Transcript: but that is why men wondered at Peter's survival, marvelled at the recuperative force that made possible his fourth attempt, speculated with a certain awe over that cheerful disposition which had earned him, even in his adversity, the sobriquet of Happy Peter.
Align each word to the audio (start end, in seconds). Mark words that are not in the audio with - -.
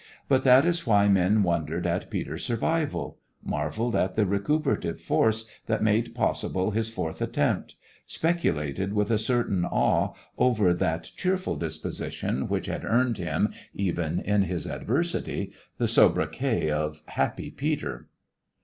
but 0.27 0.43
that 0.43 0.65
is 0.65 0.87
why 0.87 1.07
men 1.07 1.43
wondered 1.43 1.85
at 1.85 2.09
Peter's 2.09 2.43
survival, 2.43 3.19
marvelled 3.43 3.95
at 3.95 4.15
the 4.15 4.25
recuperative 4.25 4.99
force 4.99 5.45
that 5.67 5.83
made 5.83 6.15
possible 6.15 6.71
his 6.71 6.89
fourth 6.89 7.21
attempt, 7.21 7.75
speculated 8.07 8.93
with 8.93 9.11
a 9.11 9.19
certain 9.19 9.63
awe 9.63 10.11
over 10.39 10.73
that 10.73 11.11
cheerful 11.15 11.55
disposition 11.55 12.47
which 12.47 12.65
had 12.65 12.83
earned 12.83 13.19
him, 13.19 13.53
even 13.75 14.19
in 14.21 14.41
his 14.41 14.65
adversity, 14.65 15.53
the 15.77 15.87
sobriquet 15.87 16.71
of 16.71 17.03
Happy 17.05 17.51
Peter. 17.51 18.07